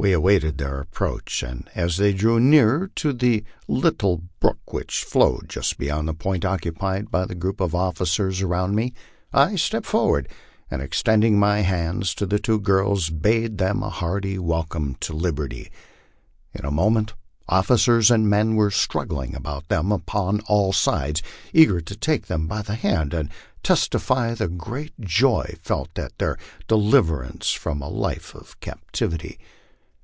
[0.00, 5.48] We awaited their approach, and as they drew near to the little brook which flowed
[5.48, 8.94] just beyond the point occupied by the group of officers around me,
[9.32, 10.28] I stepped forward,
[10.70, 15.68] and extending my hands to the two girls, bade them a hearty welcome to liberty.
[16.54, 17.14] In a moment
[17.48, 22.46] officers and men were strug gling about them upon all sides, eager to take them
[22.46, 23.30] by the hand, and
[23.64, 26.38] testify the great joy felt at their
[26.68, 29.40] deliverance from a life of captivity.